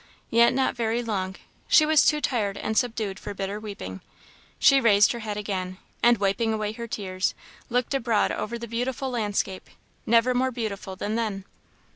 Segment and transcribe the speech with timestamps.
[0.31, 1.35] Yet not very long
[1.67, 4.01] she was too tired and subdued for bitter weeping;
[4.57, 7.35] she raised her head again, and wiping away her tears,
[7.69, 9.69] looked abroad over the beautiful landscape
[10.07, 11.45] never more beautiful than then.